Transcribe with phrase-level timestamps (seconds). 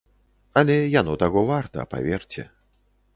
[0.61, 2.47] Але яно таго варта, паверце.